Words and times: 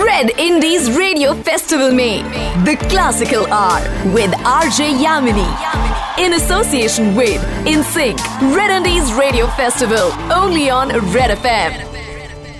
Red 0.00 0.30
Indies 0.38 0.84
Radio 0.98 1.32
Festival 1.48 1.90
में 1.92 2.64
The 2.66 2.74
Classical 2.82 3.46
Hour 3.56 3.80
with 4.14 4.36
RJ 4.50 4.86
Yamini 5.00 5.48
in 6.26 6.36
association 6.38 7.10
with 7.16 7.48
InSync 7.66 8.22
Red 8.54 8.70
Indies 8.76 9.12
Radio 9.14 9.48
Festival 9.58 10.14
only 10.38 10.70
on 10.76 10.94
Red 11.16 11.36
FM. 11.38 11.82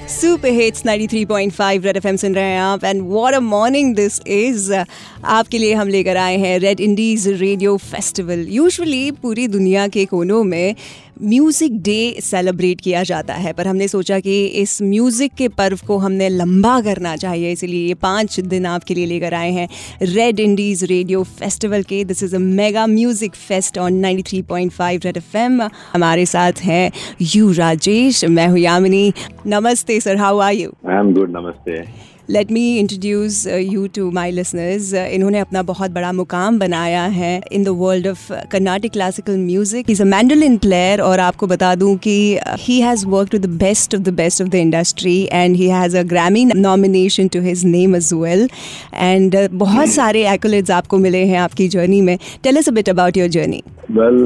Super 0.08 0.48
hits 0.54 0.82
93.5 0.86 1.84
Red 1.84 1.96
FM 1.96 2.16
सुन 2.16 2.34
रहे 2.34 2.44
हैं 2.44 2.60
आप 2.60 2.84
and 2.84 3.00
what 3.08 3.34
a 3.34 3.38
morning 3.40 3.94
this 3.96 4.20
is 4.26 4.72
आपके 4.74 5.58
लिए 5.58 5.74
हम 5.74 5.88
लेकर 5.88 6.16
आए 6.16 6.36
हैं 6.38 6.58
Red 6.60 6.80
Indies 6.80 7.26
radio 7.28 7.76
festival 7.90 8.46
usually 8.48 9.10
पूरी 9.22 9.46
दुनिया 9.48 9.88
के 9.96 10.04
कोनों 10.06 10.42
में 10.44 10.74
म्यूज़िक 11.16 11.72
डे 11.82 12.20
सेलिब्रेट 12.22 12.80
किया 12.80 13.02
जाता 13.02 13.34
है, 13.34 13.52
पर 13.52 13.66
हमने 13.66 13.86
सोचा 13.88 14.18
कि 14.20 14.44
इस 14.62 14.80
म्यूज़िक 14.82 15.32
के 15.34 15.48
पर्व 15.50 15.78
को 15.86 15.96
हमने 15.98 16.28
लंबा 16.28 16.80
करना 16.80 17.14
चाहिए, 17.16 17.52
इसलिए 17.52 17.86
ये 17.86 17.94
पाँच 17.94 18.38
दिन 18.42 18.66
आपके 18.66 18.94
लिए 18.94 19.06
लेकर 19.06 19.34
आए 19.34 19.50
हैं 19.52 19.68
रेड 20.02 20.40
इंडीज़ 20.40 20.84
रेडियो 20.84 21.22
फेस्टिवल 21.38 21.82
के। 21.82 22.02
This 22.04 22.22
is 22.22 22.34
a 22.36 22.38
mega 22.38 22.86
music 22.86 23.34
fest 23.36 23.78
on 23.78 24.00
93.5 24.04 25.04
Red 25.04 25.16
FM 25.16 25.62
हमारे 25.92 26.26
साथ 26.26 26.60
हैं 26.64 26.90
यू 27.34 27.52
राजेश, 27.52 28.24
मैं 28.24 28.48
हूँ 28.48 28.58
यामिनी। 28.58 29.12
नमस्ते 29.46 30.00
sir 30.00 30.16
how 30.16 30.38
are 30.38 30.52
you 30.54 30.74
I 30.88 30.98
am 30.98 31.12
good 31.14 31.36
नमस्ते। 31.36 31.84
Let 32.30 32.50
me 32.52 32.62
introduce 32.78 33.46
you 33.46 33.86
to 33.96 34.10
my 34.10 34.30
listeners 34.30 34.92
इन्होंने 34.94 35.38
अपना 35.38 35.62
बहुत 35.62 35.90
बड़ा 35.90 36.12
मुकाम 36.12 36.58
बनाया 36.58 37.04
है 37.16 37.40
in 37.52 37.64
the 37.64 37.74
world 37.78 38.06
of 38.06 38.32
Carnatic 38.52 38.92
classical 38.92 39.36
music 39.38 39.90
is 39.90 40.02
a 40.02 40.04
mandolin 40.06 40.56
player 40.58 41.00
और 41.00 41.20
आपको 41.20 41.46
बता 41.46 41.74
दूँ 41.74 41.96
कि 42.06 42.16
he 42.60 42.80
has 42.80 43.06
work 43.06 43.28
to 43.32 43.38
the 43.38 43.50
best 43.62 43.94
of 43.94 44.02
the 44.02 44.14
best 44.14 44.42
of 44.42 44.48
the 44.48 44.54
industry 44.54 45.16
and 45.32 45.56
he 45.56 45.68
has 45.70 45.96
a 45.96 46.02
Grammy 46.14 46.44
nomination 46.44 47.28
to 47.28 47.40
his 47.42 47.64
name 47.64 47.96
as 47.96 48.12
well 48.14 48.48
and 48.94 49.36
बहुत 49.64 49.88
सारे 49.90 50.28
accolades 50.32 50.70
आपको 50.70 50.98
मिले 50.98 51.24
हैं 51.26 51.38
आपकी 51.38 51.68
जर्नी 51.68 52.00
में. 52.00 52.16
Tell 52.44 52.56
us 52.56 52.68
a 52.68 52.72
bit 52.72 52.88
about 52.88 53.16
your 53.16 53.28
journey 53.38 53.62
well 53.90 54.24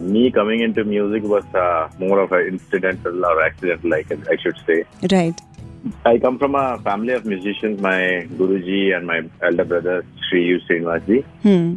me 0.00 0.30
coming 0.30 0.60
into 0.64 0.82
music 0.84 1.24
was 1.30 1.56
uh, 1.60 1.88
more 2.00 2.18
of 2.24 2.34
an 2.38 2.46
incidental 2.50 3.24
or 3.24 3.34
accidental, 3.42 3.90
like 3.90 4.12
I 4.34 4.36
should 4.42 4.64
say. 4.66 4.84
Right. 5.12 5.40
I 6.04 6.18
come 6.18 6.38
from 6.38 6.54
a 6.54 6.78
family 6.78 7.12
of 7.12 7.24
musicians. 7.24 7.80
My 7.80 8.26
Guruji 8.38 8.96
and 8.96 9.06
my 9.06 9.22
elder 9.42 9.64
brother 9.64 10.04
Sri 10.28 10.60
Srinivasji. 10.68 11.24
Hmm. 11.42 11.76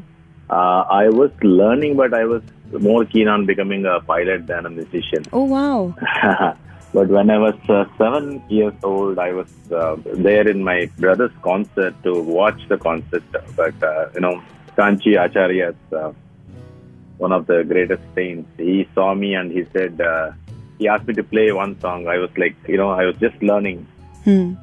Uh, 0.49 0.83
I 0.89 1.09
was 1.09 1.31
learning, 1.43 1.95
but 1.95 2.13
I 2.13 2.25
was 2.25 2.41
more 2.71 3.05
keen 3.05 3.27
on 3.27 3.45
becoming 3.45 3.85
a 3.85 3.99
pilot 3.99 4.47
than 4.47 4.66
a 4.66 4.69
musician. 4.69 5.23
Oh 5.31 5.43
wow. 5.43 5.95
but 6.93 7.07
when 7.07 7.29
I 7.29 7.38
was 7.38 7.55
uh, 7.69 7.85
seven 7.97 8.43
years 8.49 8.73
old, 8.83 9.19
I 9.19 9.33
was 9.33 9.47
uh, 9.71 9.97
there 10.05 10.47
in 10.47 10.63
my 10.63 10.89
brother's 10.97 11.35
concert 11.44 11.95
to 12.03 12.21
watch 12.21 12.67
the 12.67 12.77
concert. 12.77 13.23
But 13.55 13.81
uh, 13.83 14.09
you 14.16 14.21
know, 14.21 14.41
Kanchi 14.77 15.23
Acharya, 15.23 15.75
uh, 15.94 16.13
one 17.17 17.31
of 17.31 17.45
the 17.47 17.63
greatest 17.63 18.03
saints, 18.16 18.49
he 18.57 18.88
saw 18.95 19.13
me 19.13 19.35
and 19.35 19.51
he 19.51 19.66
said. 19.73 20.01
Uh, 20.01 20.31
he 20.79 20.88
asked 20.88 21.05
me 21.05 21.13
to 21.13 21.23
play 21.23 21.51
one 21.51 21.79
song. 21.81 22.07
I 22.07 22.17
was 22.17 22.31
like, 22.38 22.55
you 22.67 22.77
know, 22.77 22.89
I 22.91 23.05
was 23.05 23.16
just 23.17 23.41
learning. 23.44 23.85
Hmm. 24.23 24.53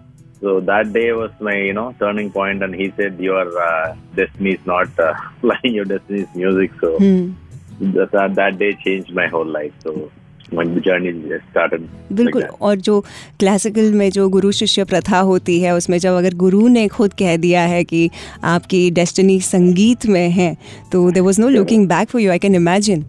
So 0.41 0.61
that 0.61 0.93
day 0.93 1.12
was 1.12 1.31
my, 1.41 1.55
you 1.57 1.73
know, 1.73 1.95
turning 1.99 2.31
point, 2.31 2.62
and 2.62 2.75
he 2.75 2.93
said, 2.97 3.19
"Your 3.19 3.47
uh, 3.62 3.97
destiny 4.15 4.53
is 4.53 4.67
not 4.67 4.89
uh, 4.99 5.15
flying. 5.41 5.75
Your 5.75 5.85
destiny 5.85 6.21
is 6.21 6.35
music." 6.35 6.73
So 6.81 6.91
Hmm. 6.99 7.33
that 7.81 8.33
that 8.37 8.59
day 8.59 8.75
changed 8.84 9.12
my 9.15 9.27
whole 9.29 9.47
life. 9.47 9.73
So 9.83 10.11
बिल्कुल 12.12 12.42
Like 12.42 12.55
और 12.61 12.77
जो 12.77 13.00
classical 13.39 13.92
में 13.92 14.11
जो 14.11 14.28
गुरु 14.28 14.53
शिष्य 14.53 14.84
प्रथा 14.84 15.19
होती 15.19 15.61
है 15.61 15.75
उसमें 15.75 15.98
जब 15.98 16.12
अगर 16.12 16.34
गुरु 16.34 16.69
ने 16.69 16.88
खुद 16.88 17.12
कह 17.12 17.37
दिया 17.37 17.62
है 17.62 17.84
कि 17.84 18.10
आपकी 18.44 18.91
डेस्टिनी 18.91 19.41
संगीत 19.41 20.06
में 20.06 20.31
है 20.31 20.56
तो 20.93 21.10
there 21.10 21.22
was 21.22 21.41
no 21.41 21.48
looking 21.48 21.88
back 21.88 22.09
for 22.09 22.22
you 22.22 22.31
I 22.31 22.38
can 22.38 22.54
imagine 22.54 23.04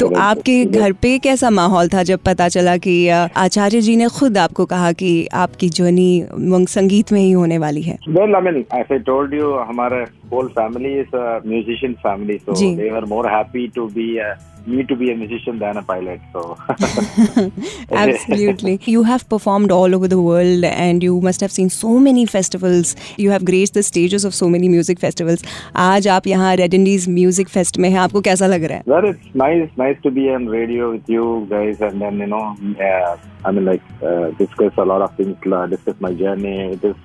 तो 0.00 0.14
आपके 0.14 0.64
घर 0.64 0.92
पे 0.92 1.18
कैसा 1.18 1.50
माहौल 1.50 1.88
था 1.88 2.02
जब 2.02 2.18
पता 2.18 2.48
चला 2.48 2.76
कि 2.76 3.08
आचार्य 3.08 3.80
जी 3.80 3.96
ने 3.96 4.08
खुद 4.08 4.38
आपको 4.38 4.64
कहा 4.64 4.92
कि 4.92 5.26
आपकी 5.26 5.68
जर्नी 5.68 6.24
संगीत 6.68 7.12
में 7.12 7.20
ही 7.20 7.30
होने 7.30 7.58
वाली 7.58 7.82
है? 7.82 7.98
Well, 8.08 8.34
I 8.34 8.40
mean, 8.40 8.56
as 8.56 8.86
I 8.90 8.98
told 9.08 9.32
you, 9.32 9.44
हमारा 9.68 10.06
whole 10.29 10.49
family 10.49 10.93
is 11.03 11.13
a 11.13 11.41
musician 11.43 11.95
family, 12.07 12.39
so 12.45 12.53
ji. 12.53 12.75
they 12.75 12.89
were 12.91 13.05
more 13.05 13.27
happy 13.27 13.67
to 13.69 13.89
be 13.91 14.17
a, 14.17 14.37
me 14.65 14.83
to 14.89 14.95
be 14.95 15.11
a 15.11 15.15
musician 15.15 15.59
than 15.59 15.77
a 15.77 15.83
pilot. 15.83 16.21
So 16.33 16.57
Absolutely. 17.91 18.79
You 18.85 19.03
have 19.03 19.27
performed 19.29 19.71
all 19.71 19.95
over 19.95 20.07
the 20.07 20.19
world 20.21 20.63
and 20.63 21.03
you 21.03 21.19
must 21.21 21.41
have 21.41 21.51
seen 21.51 21.69
so 21.69 21.99
many 21.99 22.25
festivals. 22.25 22.95
You 23.17 23.31
have 23.31 23.43
graced 23.45 23.73
the 23.73 23.83
stages 23.83 24.25
of 24.25 24.33
so 24.33 24.49
many 24.49 24.69
music 24.75 24.99
festivals. 24.99 25.43
आज 25.75 26.07
आप 26.07 26.27
यहाँ 26.27 26.55
red 26.55 26.73
Indies 26.73 27.07
music 27.09 27.49
fest 27.49 27.77
में 27.77 27.89
हैं 27.89 27.99
आपको 27.99 28.21
कैसा 28.29 28.47
लग 28.47 28.63
रहा 28.63 28.77
है 28.77 28.83
Well, 28.93 29.09
it's 29.11 29.35
nice, 29.43 29.69
nice 29.83 29.99
to 30.07 30.11
be 30.19 30.27
on 30.37 30.47
radio 30.57 30.91
with 30.93 31.09
you 31.17 31.27
guys, 31.55 31.81
and 31.89 32.05
then 32.05 32.19
you 32.25 32.29
know, 32.35 32.43
uh, 32.89 33.17
I 33.45 33.51
mean, 33.51 33.65
like 33.71 33.83
uh, 34.11 34.29
discuss 34.43 34.79
a 34.85 34.87
lot 34.93 35.05
of 35.07 35.15
things, 35.19 35.51
uh, 35.59 35.65
discuss 35.75 35.99
my 36.07 36.13
journey. 36.23 36.55
It 36.77 36.85
is, 36.91 36.95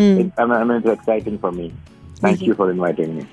Hmm. 0.00 0.18
it, 0.20 0.28
I, 0.38 0.44
mean, 0.50 0.52
I 0.56 0.64
mean, 0.68 0.76
it's 0.78 0.90
exciting 0.92 1.38
for 1.40 1.52
me. 1.52 1.64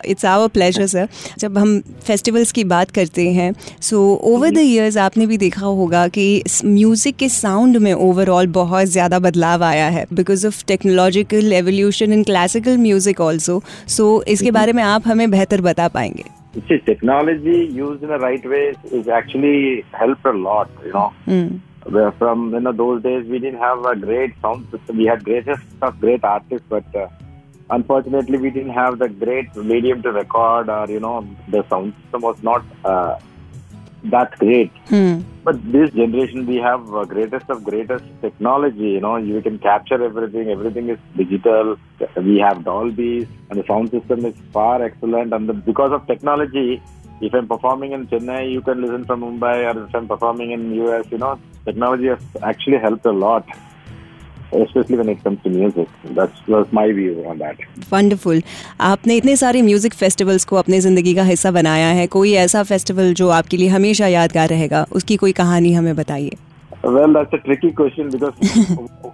It's 0.07 0.25
our 0.25 0.49
pleasure 0.49 0.87
sir 0.87 1.09
जब 1.39 1.59
हम 1.59 1.81
festivals 1.81 2.53
की 2.53 2.65
बात 2.65 2.91
करते 2.91 3.31
हैं 3.31 3.55
so 3.81 4.21
over 4.23 4.51
the 4.51 4.59
years 4.59 4.97
आपने 4.97 5.27
भी 5.27 5.37
देखा 5.37 5.67
होगा 5.67 6.09
कि 6.09 6.43
म्यूज़िक 6.65 7.17
के 7.17 7.29
साउंड 7.29 7.77
में 7.77 7.93
ओवरऑल 7.93 8.47
बहुत 8.47 8.87
ज़्यादा 8.87 9.19
बदलाव 9.19 9.65
आया 9.65 9.89
है 9.89 10.07
because 10.13 10.47
of 10.47 10.65
technological 10.65 11.53
evolution 11.53 12.13
in 12.13 12.23
classical 12.23 12.77
music 12.77 13.21
also 13.21 13.63
so 13.89 14.23
इसके 14.23 14.51
बारे 14.51 14.73
में 14.73 14.83
आप 14.83 15.03
हमें 15.07 15.31
बेहतर 15.31 15.61
बता 15.61 15.89
पाएँगे। 15.89 16.25
Technology 16.77 17.79
use 17.79 18.05
in 18.05 18.11
right 18.11 18.47
way 18.47 18.69
is 18.69 19.11
actually 19.11 19.83
help 20.01 20.27
lot 20.27 20.87
you 20.87 20.93
know 20.95 21.13
from 22.19 22.53
you 22.55 22.61
know 22.61 22.73
those 22.73 23.03
days 23.03 23.27
we 23.27 23.39
didn't 23.39 23.59
have 23.59 23.85
a 23.85 23.97
great 23.97 24.31
unfortunately 27.77 28.39
we 28.45 28.51
didn't 28.51 28.77
have 28.83 28.99
the 29.03 29.09
great 29.09 29.55
medium 29.73 30.03
to 30.07 30.13
record 30.13 30.69
or 30.69 30.87
you 30.95 31.01
know 31.01 31.17
the 31.49 31.63
sound 31.71 31.95
system 32.01 32.23
was 32.29 32.43
not 32.43 32.65
uh, 32.85 33.19
that 34.05 34.37
great. 34.39 34.73
Hmm. 34.87 35.21
But 35.45 35.57
this 35.73 35.91
generation 35.91 36.47
we 36.47 36.57
have 36.57 36.95
uh, 36.95 37.05
greatest 37.05 37.49
of 37.51 37.65
greatest 37.65 38.05
technology 38.21 38.91
you 38.97 39.01
know 39.01 39.17
you 39.17 39.41
can 39.43 39.59
capture 39.59 40.03
everything. 40.03 40.51
Everything 40.51 40.89
is 40.89 40.99
digital. 41.17 41.77
We 42.17 42.39
have 42.39 42.65
dolby 42.65 43.29
and 43.51 43.59
the 43.61 43.67
sound 43.67 43.91
system 43.91 44.25
is 44.25 44.35
far 44.53 44.83
excellent. 44.83 45.33
And 45.33 45.49
the, 45.49 45.55
because 45.55 45.93
of 45.93 46.07
technology 46.07 46.83
if 47.21 47.35
i'm 47.39 47.47
performing 47.47 47.93
in 47.97 48.07
chennai 48.13 48.41
you 48.53 48.61
can 48.61 48.81
listen 48.83 49.05
from 49.05 49.21
mumbai. 49.23 49.57
Or 49.73 49.85
if 49.85 49.95
i'm 49.95 50.09
performing 50.09 50.51
in 50.53 50.73
us 50.81 51.07
you 51.11 51.19
know 51.19 51.39
technology 51.65 52.09
has 52.09 52.23
actually 52.43 52.79
helped 52.79 53.07
a 53.07 53.13
lot. 53.27 53.47
Especially 54.53 54.97
when 54.97 55.09
it 55.09 55.23
comes 55.25 55.43
to 55.43 55.51
music. 55.51 55.89
That's 56.05 56.47
was 56.49 56.67
my 56.73 56.87
view 56.93 57.25
on 57.33 57.39
that. 57.39 57.57
Wonderful 57.93 58.43
आपने 58.91 59.17
इतने 59.17 59.37
सारे 59.37 59.63
music 59.63 59.95
festivals 59.95 60.45
को 60.45 60.57
अपने 60.57 60.81
ज़िंदगी 60.81 61.15
का 61.15 61.23
हिस्सा 61.33 61.51
बनाया 61.59 61.89
है 61.99 62.07
कोई 62.17 62.33
ऐसा 62.45 62.63
फेस्टिवल 62.71 63.13
जो 63.21 63.29
आपके 63.41 63.57
लिए 63.57 63.69
हमेशा 63.69 64.07
यादगार 64.07 64.49
रहेगा 64.49 64.87
उसकी 65.01 65.17
कोई 65.25 65.33
कहानी 65.43 65.73
हमें 65.73 65.95
बताइए 65.97 66.37
Well, 66.85 67.13
that's 67.13 67.33
a 67.33 67.39
tricky 67.39 67.71
question 67.71 68.11
because 68.11 68.35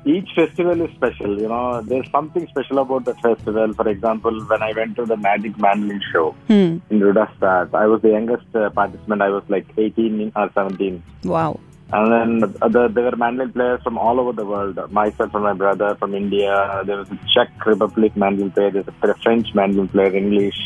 each 0.07 0.31
festival 0.35 0.81
is 0.81 0.91
special. 0.93 1.39
You 1.39 1.49
know, 1.49 1.83
there's 1.83 2.11
something 2.11 2.47
special 2.49 2.79
about 2.79 3.05
the 3.05 3.15
festival. 3.17 3.75
For 3.75 3.87
example, 3.89 4.41
when 4.53 4.63
I 4.63 4.73
went 4.73 4.97
to 4.97 5.05
the 5.05 5.19
Magic 5.19 5.59
Mandolin 5.59 6.01
show 6.13 6.35
hmm 6.49 6.81
in 6.91 7.01
Rudolstadt, 7.01 7.75
I 7.75 7.87
was 7.87 8.01
the 8.01 8.15
youngest 8.17 8.57
uh, 8.57 8.71
participant. 8.71 9.21
I 9.21 9.29
was 9.29 9.43
like 9.51 9.67
18 9.77 10.33
or 10.35 10.51
17. 10.55 11.03
Wow 11.27 11.59
And 11.91 12.13
then 12.13 12.51
the, 12.61 12.89
there 12.89 13.05
were 13.05 13.17
mandolin 13.17 13.53
players 13.53 13.83
from 13.83 13.97
all 13.97 14.21
over 14.21 14.33
the 14.33 14.45
world. 14.45 14.79
Myself 14.93 15.35
and 15.35 15.43
my 15.43 15.55
brother 15.55 15.95
from 15.97 16.15
India. 16.15 16.83
There 16.85 16.99
was 16.99 17.11
a 17.11 17.19
Czech 17.33 17.65
Republic 17.65 18.15
mandolin 18.17 18.51
player. 18.51 18.71
There's 18.71 18.89
a 18.89 19.15
French 19.23 19.55
mandolin 19.55 19.89
player, 19.89 20.15
English, 20.15 20.59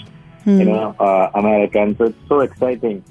you 0.44 0.64
know, 0.64 0.96
uh, 0.98 1.30
American. 1.34 1.96
So 1.96 2.04
it's 2.06 2.18
so 2.28 2.40
exciting. 2.40 3.04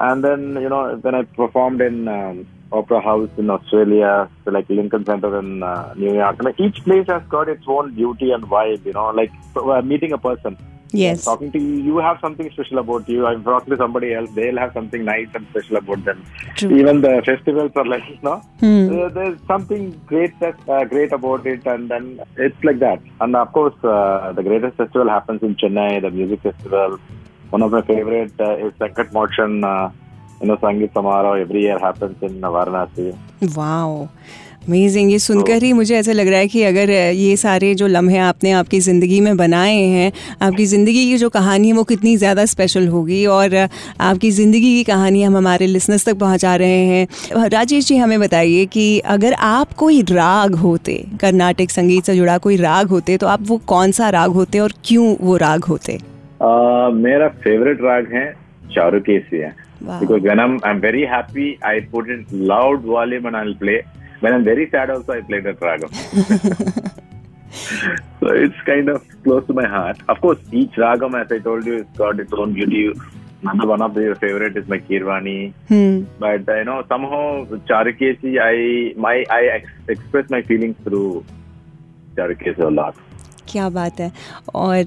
And 0.00 0.22
then, 0.22 0.54
you 0.62 0.68
know, 0.68 0.96
when 1.02 1.16
I 1.16 1.22
performed 1.22 1.80
in 1.80 2.06
um, 2.06 2.46
Opera 2.70 3.00
House 3.00 3.30
in 3.38 3.50
Australia, 3.50 4.28
so 4.44 4.52
like 4.52 4.68
Lincoln 4.68 5.04
Center 5.04 5.38
in 5.40 5.64
uh, 5.64 5.94
New 5.96 6.14
York, 6.14 6.36
I 6.38 6.44
mean, 6.44 6.54
each 6.58 6.84
place 6.84 7.06
has 7.08 7.22
got 7.28 7.48
its 7.48 7.64
own 7.66 7.94
beauty 7.94 8.30
and 8.30 8.44
vibe, 8.44 8.84
you 8.84 8.92
know, 8.92 9.10
like 9.10 9.32
so, 9.54 9.72
uh, 9.72 9.82
meeting 9.82 10.12
a 10.12 10.18
person. 10.18 10.56
Yes. 10.92 11.24
Talking 11.24 11.52
to 11.52 11.58
you, 11.58 11.74
you 11.88 11.96
have 11.98 12.18
something 12.20 12.50
special 12.50 12.78
about 12.78 13.08
you. 13.08 13.26
I'm 13.26 13.44
talking 13.44 13.70
to 13.70 13.76
somebody 13.76 14.14
else, 14.14 14.30
they'll 14.34 14.56
have 14.58 14.72
something 14.72 15.04
nice 15.04 15.28
and 15.34 15.46
special 15.50 15.76
about 15.76 16.04
them. 16.04 16.24
True. 16.56 16.76
Even 16.78 17.00
the 17.02 17.22
festivals 17.24 17.72
are 17.76 17.84
like, 17.84 18.08
you 18.08 18.18
know, 18.22 18.42
Hmm. 18.60 18.88
uh, 18.98 19.08
there's 19.08 19.38
something 19.46 20.00
great 20.06 20.38
that 20.40 20.56
uh, 20.68 20.84
great 20.84 21.12
about 21.12 21.46
it, 21.46 21.66
and 21.66 21.90
then 21.90 22.20
it's 22.36 22.64
like 22.64 22.78
that. 22.78 23.00
And 23.20 23.36
of 23.36 23.52
course, 23.52 23.74
uh, 23.84 24.32
the 24.32 24.42
greatest 24.42 24.76
festival 24.76 25.08
happens 25.08 25.42
in 25.42 25.56
Chennai, 25.56 26.00
the 26.00 26.10
music 26.10 26.40
festival. 26.42 26.98
One 27.50 27.62
of 27.62 27.70
my 27.72 27.82
favorite 27.82 28.32
uh, 28.40 28.66
is 28.66 28.72
Sankat 28.74 29.10
Mochan 29.12 29.64
uh, 29.64 29.90
you 30.40 30.46
know, 30.46 30.56
Sangeet 30.56 30.92
Samaroh 30.92 31.40
every 31.40 31.62
year 31.62 31.78
happens 31.78 32.16
in 32.22 32.40
Varanasi. 32.40 33.16
Wow. 33.56 34.08
Amazing 34.68 35.10
ये 35.10 35.18
सुनकर 35.18 35.62
ही 35.62 35.72
मुझे 35.72 35.94
ऐसा 35.96 36.12
लग 36.12 36.28
रहा 36.28 36.38
है 36.38 36.46
कि 36.48 36.62
अगर 36.62 36.90
ये 36.90 37.36
सारे 37.36 37.74
जो 37.74 37.86
लम्हे 37.86 38.18
आपने 38.20 38.50
आपकी 38.52 38.80
ज़िंदगी 38.80 39.20
में 39.20 39.36
बनाए 39.36 39.76
हैं 39.92 40.12
आपकी 40.42 40.64
ज़िंदगी 40.66 41.04
की 41.10 41.16
जो 41.18 41.28
कहानी 41.28 41.68
है 41.68 41.74
वो 41.74 41.84
कितनी 41.84 42.16
ज़्यादा 42.16 42.44
स्पेशल 42.46 42.88
होगी 42.88 43.24
और 43.26 43.54
आपकी 43.54 44.30
ज़िंदगी 44.30 44.74
की 44.74 44.82
कहानी 44.84 45.22
हम 45.22 45.36
हमारे 45.36 45.66
लिसनर्स 45.66 46.04
तक 46.08 46.18
पहुँचा 46.18 46.54
रहे 46.56 46.84
हैं। 46.86 47.48
राजेश 47.48 47.86
जी 47.86 47.96
हमें 47.96 48.18
बताइए 48.20 48.66
कि 48.66 48.98
अगर 49.16 49.32
आप 49.48 49.72
कोई 49.72 50.02
राग 50.02 50.54
होते 50.64 51.02
कर्नाटक 51.20 51.70
संगीत 51.70 52.04
से 52.04 52.16
जुड़ा 52.16 52.36
कोई 52.38 52.56
राग 52.56 52.88
होते 52.88 53.16
तो 53.16 53.26
आप 53.26 53.48
वो 53.48 53.56
कौन 53.66 53.92
सा 53.92 54.10
राग 54.18 54.30
होते 54.32 54.58
और 54.58 54.72
क्यों 54.84 55.14
वो 55.20 55.36
राग 55.36 55.64
होते? 55.64 55.96
uh, 55.96 56.92
मेरा 57.06 57.28
फेवरेट 57.44 57.78
राग 57.82 58.12
है 58.14 58.30
चारुकेसी 58.74 59.38
है। 59.38 59.54
Because 59.80 60.22
when 60.22 60.40
I'm 60.42 60.54
I'm 60.68 60.80
very 60.82 61.02
happy, 61.10 61.44
I 61.66 61.74
put 61.90 62.08
it 62.14 62.32
loud 62.52 62.86
volume 62.94 63.26
and 63.26 63.36
I'll 63.40 63.54
play. 63.60 63.76
When 64.20 64.34
I'm 64.34 64.44
very 64.44 64.68
sad, 64.70 64.90
also 64.90 65.12
I 65.12 65.20
play 65.22 65.40
that 65.40 65.60
ragam. 65.60 65.90
so 68.20 68.26
it's 68.28 68.60
kind 68.66 68.88
of 68.88 69.04
close 69.22 69.46
to 69.46 69.52
my 69.52 69.66
heart. 69.66 69.98
Of 70.08 70.20
course, 70.20 70.38
each 70.52 70.72
ragam, 70.72 71.20
as 71.20 71.30
I 71.30 71.38
told 71.38 71.64
you, 71.66 71.78
it's 71.78 71.98
got 71.98 72.20
its 72.20 72.32
own 72.32 72.54
beauty. 72.54 72.92
Another 73.42 73.68
one 73.68 73.82
of 73.82 73.94
the 73.94 74.16
favorite 74.20 74.56
is 74.56 74.66
my 74.66 74.78
Kirvani. 74.78 75.52
Hmm. 75.68 76.04
But 76.18 76.46
you 76.48 76.64
know, 76.64 76.84
somehow 76.88 77.44
Charukesi, 77.70 78.38
I 78.40 78.94
my 78.98 79.24
I 79.30 79.42
ex- 79.58 79.70
express 79.88 80.28
my 80.28 80.42
feelings 80.42 80.76
through 80.82 81.24
Charukesi 82.16 82.58
a 82.58 82.70
lot. 82.70 82.96
क्या 83.48 83.68
बात 83.70 84.00
है। 84.00 84.10
और 84.54 84.82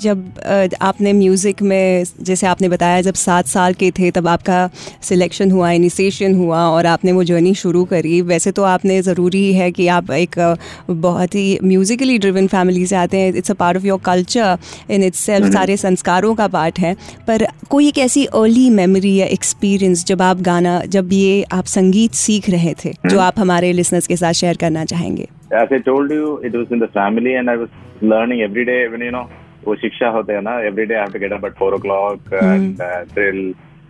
जब 0.00 0.76
आपने 0.82 1.12
music 1.14 1.62
में 1.62 2.04
जैसे 2.22 2.46
आपने 2.46 2.68
बताया 2.68 3.00
जब 3.02 3.14
सात 3.16 3.46
साल 3.48 3.74
के 3.74 3.90
थे 3.90 4.10
तब 4.10 4.28
आपका 4.28 4.68
सिलेक्शन 5.02 5.50
हुआ 5.50 5.70
इनिशिएशन 5.72 6.34
हुआ 6.34 6.62
और 6.68 6.86
आपने 6.86 7.12
वो 7.12 7.24
जर्नी 7.24 7.54
शुरू 7.56 7.84
करी। 7.86 8.20
वैसे 8.24 8.52
तो 8.52 8.62
आपने 8.64 9.00
ज़रूरी 9.02 9.52
है 9.54 9.70
कि 9.72 9.88
आप 9.90 10.10
एक 10.12 10.38
बहुत 10.90 11.34
ही 11.34 11.58
म्यूज़िकली 11.64 12.18
ड्रिवन 12.18 12.46
फैमिली 12.46 12.86
से 12.86 12.96
आते 12.96 13.18
हैं। 13.18 13.32
It's 13.34 13.50
a 13.50 13.54
part 13.56 13.76
of 13.76 13.86
your 13.86 14.00
culture 14.04 14.58
in 14.90 15.02
it's 15.02 15.24
सारे 15.26 15.76
संस्कारों 15.78 16.34
का 16.34 16.48
पार्ट 16.48 16.78
है। 16.78 16.94
पर 17.26 17.46
कोई 17.70 17.88
एक 17.88 17.98
ऐसी 17.98 18.24
अर्ली 18.26 18.68
मेमोरी 18.72 19.14
या 19.16 19.26
एक्सपीरियंस 19.28 20.04
जब 20.06 20.22
आप 20.22 20.40
गाना 20.42 20.80
जब 20.88 21.12
ये 21.12 21.42
आप 21.52 21.64
संगीत 21.68 22.14
सीख 22.16 22.50
रहे 22.50 22.74
थे 22.74 22.92
जो 22.92 23.08
हम्म। 23.08 23.20
आप 23.20 23.38
हमारे 23.38 23.72
लिसनर्स 23.72 24.06
के 24.06 24.16
साथ 24.16 24.32
शेयर 24.34 24.56
करना 24.56 24.84
चाहेंगे? 24.84 25.28
as 25.51 25.71
I 25.71 25.79
told 25.79 26.09
you, 26.11 26.37
it 26.37 26.53
was 26.53 26.71
in 26.71 26.79
the 26.79 26.87
family, 26.99 27.35
and 27.35 27.49
I 27.49 27.57
was 27.57 27.69
learning 28.01 28.41
every 28.41 28.65
day. 28.65 28.87
When 28.87 29.01
you 29.01 29.11
know, 29.11 29.27
वो 29.65 29.75
शिक्षा 29.81 30.09
होते 30.11 30.33
हैं 30.33 30.41
ना 30.41 30.53
every 30.67 30.87
day 30.87 30.95
I 30.95 31.01
have 31.01 31.13
to 31.13 31.19
get 31.19 31.33
up 31.37 31.43
at 31.43 31.57
four 31.57 31.73
o'clock 31.75 32.19
mm. 32.29 32.41
and 32.51 32.81
uh, 32.81 33.05
till 33.17 33.41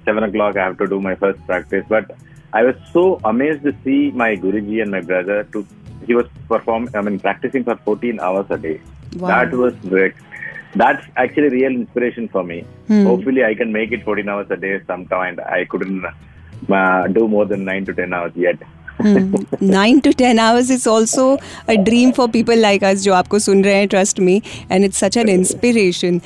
seven 0.06 0.24
o'clock 0.24 0.58
I 0.58 0.66
have 0.66 0.78
to 0.80 0.88
do 0.88 1.00
my 1.00 1.16
first 1.16 1.46
practice. 1.46 1.86
But 1.90 2.12
I 2.54 2.64
was 2.64 2.76
so 2.94 3.20
amazed 3.24 3.64
to 3.64 3.74
see 3.84 4.00
my 4.24 4.36
Guruji 4.36 4.82
and 4.82 4.92
my 4.92 5.02
brother. 5.12 5.44
To 5.54 5.66
he 6.08 6.16
was 6.16 6.26
perform, 6.48 6.90
I 6.96 7.02
mean, 7.02 7.20
practicing 7.20 7.64
for 7.64 7.76
14 7.76 8.20
hours 8.20 8.48
a 8.50 8.58
day. 8.58 8.82
Wow. 9.18 9.28
That 9.28 9.52
was 9.56 9.74
great. 9.88 10.14
That's 10.76 11.06
actually 11.16 11.50
real 11.50 11.72
inspiration 11.72 12.28
for 12.30 12.44
me. 12.44 12.66
Mm. 12.90 13.06
Hopefully, 13.06 13.44
I 13.44 13.54
can 13.54 13.72
make 13.72 13.92
it 13.92 14.04
14 14.04 14.28
hours 14.28 14.48
a 14.50 14.58
day 14.58 14.82
sometime. 14.88 15.40
I 15.46 15.66
couldn't 15.66 16.06
uh, 16.06 17.08
do 17.08 17.28
more 17.28 17.46
than 17.46 17.66
nine 17.66 17.86
to 17.86 17.94
10 17.94 18.14
hours 18.14 18.32
yet. 18.36 18.58
Nine 19.63 19.99
to 19.99 20.11
ten 20.11 20.39
hours 20.39 20.71
is 20.71 20.89
also 20.89 21.39
a 21.69 21.73
dream 21.73 22.11
for 22.11 22.29
people 22.29 22.59
like 22.59 22.85
us 22.85 23.03
जो 23.03 23.15
आपको 23.15 23.39
सुन 23.39 23.65
रहे 23.65 23.75
हैं 23.75 23.89
trust 23.89 24.21
me 24.21 24.43
and 24.73 24.85
it's 24.85 24.99
such 24.99 25.17
an 25.17 25.29
inspiration 25.29 26.21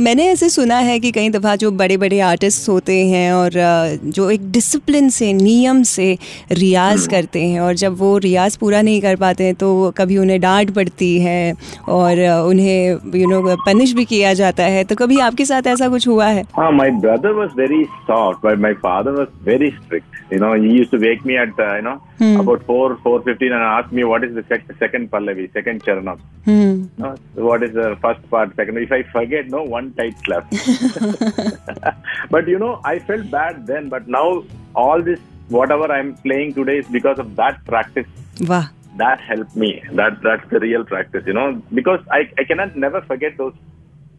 मैंने 0.00 0.24
ऐसे 0.24 0.48
सुना 0.48 0.76
है 0.76 1.00
कि 1.00 1.10
कई 1.10 1.28
दफ़ा 1.28 1.56
जो 1.56 1.70
बड़े 1.70 1.96
बड़े 1.96 2.20
आर्टिस्ट 2.20 2.68
होते 2.68 3.06
हैं 3.06 3.32
और 3.32 3.50
uh, 3.50 4.04
जो 4.04 4.30
एक 4.30 4.50
डिसिप्लिन 4.50 5.08
से 5.08 5.32
नियम 5.32 5.82
से 5.82 6.18
रियाज 6.52 6.98
hmm. 6.98 7.10
करते 7.10 7.42
हैं 7.42 7.60
और 7.60 7.74
जब 7.74 7.98
वो 7.98 8.18
रियाज 8.18 8.56
पूरा 8.56 8.82
नहीं 8.82 9.00
कर 9.00 9.16
पाते 9.16 9.44
हैं 9.44 9.54
तो 9.54 9.94
कभी 9.96 10.18
उन्हें 10.18 10.40
डांट 10.40 10.70
पड़ती 10.70 11.20
है 11.20 11.54
और 11.88 12.16
uh, 12.16 12.50
उन्हें 12.50 12.96
यू 13.14 13.28
नो 13.28 13.56
पनिश 13.66 13.92
भी 13.92 14.04
किया 14.04 14.34
जाता 14.34 14.64
है। 14.64 14.84
तो 14.84 14.94
कभी 14.94 15.18
आपके 15.18 15.44
साथ 15.44 15.62
ऐसा 15.66 15.88
कुछ 15.88 16.08
हुआ 16.08 16.26
है? 16.26 16.44
My 16.58 16.90
brother 16.90 17.32
was 17.32 17.50
very 17.56 17.84
soft 17.84 18.58
my 18.58 18.72
father 18.72 19.10
was 19.10 19.28
very 19.44 19.70
strict 19.70 20.32
you 20.32 20.38
know 20.38 20.84
to 20.84 20.98
wake 20.98 21.18
me 21.26 21.49
at 21.50 21.60
uh, 21.66 21.76
you 21.76 21.82
know 21.82 21.96
hmm. 22.18 22.36
about 22.40 22.64
four 22.64 22.96
four 22.98 23.22
fifteen 23.22 23.52
and 23.52 23.62
asked 23.62 23.92
me 23.92 24.04
what 24.04 24.24
is 24.24 24.34
the 24.34 24.44
sec- 24.48 24.70
second 24.78 25.10
pallavi, 25.10 25.52
second 25.52 25.82
charanam. 25.84 26.20
Hmm. 26.44 26.86
No, 26.98 27.16
what 27.34 27.62
is 27.62 27.72
the 27.74 27.96
first 28.02 28.28
part, 28.30 28.54
second? 28.56 28.78
If 28.78 28.92
I 28.92 29.02
forget, 29.04 29.48
no 29.48 29.62
one 29.62 29.92
tight 29.94 30.16
slap. 30.24 30.50
but 32.30 32.48
you 32.48 32.58
know, 32.58 32.80
I 32.84 32.98
felt 32.98 33.30
bad 33.30 33.66
then, 33.66 33.88
but 33.88 34.08
now 34.08 34.44
all 34.74 35.02
this 35.02 35.20
whatever 35.48 35.90
I'm 35.92 36.14
playing 36.16 36.54
today 36.54 36.78
is 36.78 36.86
because 36.88 37.18
of 37.18 37.36
that 37.36 37.64
practice. 37.64 38.06
Wow. 38.40 38.66
That 38.96 39.20
helped 39.20 39.56
me. 39.56 39.82
That 39.92 40.22
that's 40.22 40.48
the 40.50 40.60
real 40.60 40.84
practice, 40.84 41.24
you 41.26 41.32
know, 41.32 41.62
because 41.74 42.00
I 42.10 42.30
I 42.38 42.44
cannot 42.44 42.76
never 42.76 43.00
forget 43.02 43.36
those 43.36 43.54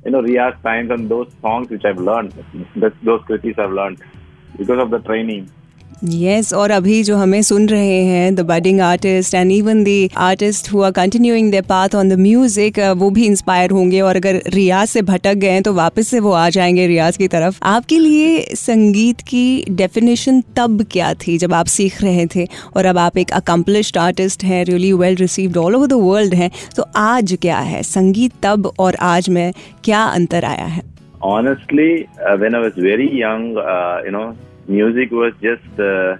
you 0.05 0.11
know 0.11 0.21
Riyaz 0.21 0.61
times 0.63 0.91
and 0.91 1.09
those 1.09 1.31
songs 1.41 1.69
which 1.69 1.85
I've 1.85 1.97
learned, 1.97 2.33
those 2.75 3.21
kritis 3.21 3.59
I've 3.59 3.71
learned 3.71 4.01
because 4.57 4.79
of 4.79 4.89
the 4.91 4.99
training. 4.99 5.51
Yes, 6.05 6.53
और 6.53 6.71
अभी 6.71 7.03
जो 7.03 7.15
हमें 7.17 7.41
सुन 7.41 7.67
रहे 7.69 7.97
हैं 8.03 8.33
the 8.35 8.39
budding 8.39 8.79
artist 8.81 9.33
and 9.33 9.51
even 9.51 9.83
the 9.83 10.09
artist 10.17 10.71
who 10.73 10.81
are 10.81 10.91
continuing 10.91 11.51
the 11.53 11.63
path 11.69 11.95
on 11.95 12.09
the 12.09 12.13
music 12.13 12.79
वो 12.97 13.09
भी 13.09 13.25
inspire 13.25 13.71
होंगे 13.71 14.01
और 14.01 14.15
अगर 14.15 14.41
रियाज 14.47 14.87
से 14.87 15.01
भटक 15.01 15.33
गए 15.33 15.61
तो 15.61 15.73
वापस 15.73 16.07
से 16.07 16.19
वो 16.19 16.31
आ 16.31 16.49
जाएँगे 16.49 16.87
रियाज 16.87 17.17
की 17.17 17.27
तरफ़। 17.27 17.59
आपके 17.63 17.99
लिए 17.99 18.39
संगीत 18.55 19.21
की 19.21 19.65
डेफिनेशन 19.71 20.41
तब 20.55 20.85
क्या 20.91 21.13
थी 21.13 21.37
जब 21.37 21.53
आप 21.53 21.65
सीख 21.65 22.01
रहे 22.01 22.25
थे? 22.35 22.47
और 22.75 22.85
अब 22.85 22.97
आप 22.97 23.17
एक 23.17 23.31
अकम्पलिश्ड 23.31 23.97
आर्टिस्ट 23.97 24.43
हैं 24.43 24.65
really 24.65 24.93
well 24.93 25.15
received 25.15 25.57
all 25.57 25.75
over 25.75 25.87
the 25.87 25.93
world 25.93 26.33
हैं 26.33 26.51
तो 26.75 26.85
आज 26.97 27.37
क्या 27.41 27.59
है? 27.59 27.83
संगीत 27.83 28.31
तब 28.43 28.71
और 28.79 28.95
आज 28.95 29.29
में 29.29 29.53
क्या 29.83 30.03
अंतर 30.03 30.45
आया 30.45 30.65
है? 30.65 30.89
Honestly, 31.23 31.91
when 32.41 32.55
I 32.57 32.59
was 32.61 32.77
very 32.83 33.07
young, 33.17 33.43
uh, 33.63 33.97
you 34.05 34.13
know, 34.13 34.29
music 34.67 35.11
was 35.11 35.33
just, 35.41 35.79
uh, 35.79 36.17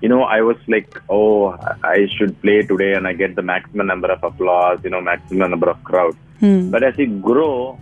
you 0.00 0.08
know, 0.08 0.22
I 0.24 0.40
was 0.40 0.56
like, 0.66 1.00
oh, 1.08 1.56
I 1.84 2.08
should 2.16 2.40
play 2.42 2.62
today 2.62 2.94
and 2.94 3.06
I 3.06 3.12
get 3.12 3.36
the 3.36 3.42
maximum 3.42 3.86
number 3.86 4.10
of 4.10 4.22
applause, 4.22 4.80
you 4.82 4.90
know, 4.90 5.00
maximum 5.00 5.50
number 5.50 5.70
of 5.70 5.82
crowd. 5.84 6.16
Hmm. 6.40 6.70
But 6.70 6.82
as 6.82 6.98
you 6.98 7.06
grow, 7.20 7.78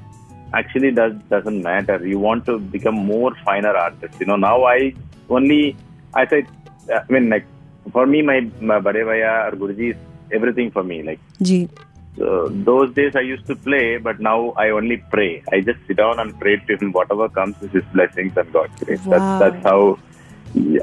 actually 0.52 0.90
does 0.90 1.14
doesn't 1.30 1.62
matter. 1.62 2.04
You 2.06 2.18
want 2.18 2.44
to 2.46 2.58
become 2.58 2.94
more 2.94 3.34
finer 3.44 3.74
artist. 3.74 4.20
You 4.20 4.26
know, 4.26 4.36
now 4.36 4.64
I 4.64 4.94
only, 5.28 5.76
I 6.14 6.26
said, 6.26 6.46
I 6.92 7.10
mean, 7.10 7.30
like 7.30 7.46
for 7.92 8.06
me, 8.06 8.22
my 8.22 8.40
my 8.60 8.80
Bade 8.80 9.02
Bhaiya 9.10 9.52
or 9.52 9.56
Guruji 9.56 9.90
is 9.92 9.96
everything 10.32 10.70
for 10.70 10.82
me. 10.82 11.02
Like, 11.02 11.20
Ji. 11.40 11.68
So 12.16 12.48
those 12.48 12.92
days 12.94 13.14
I 13.16 13.20
used 13.20 13.46
to 13.46 13.56
play, 13.56 13.96
but 13.96 14.20
now 14.20 14.50
I 14.56 14.70
only 14.70 14.98
pray. 15.10 15.42
I 15.52 15.60
just 15.60 15.78
sit 15.86 15.96
down 15.96 16.18
and 16.18 16.38
pray 16.38 16.56
to 16.56 16.76
Him. 16.76 16.92
Whatever 16.92 17.28
comes 17.28 17.56
is 17.62 17.70
His 17.70 17.84
blessings 17.92 18.36
and 18.36 18.52
God's 18.52 18.84
grace. 18.84 19.04
Wow. 19.04 19.38
That's, 19.38 19.54
that's 19.54 19.64
how. 19.64 19.98